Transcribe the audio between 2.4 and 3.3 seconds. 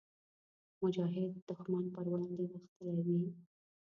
غښتلی وي.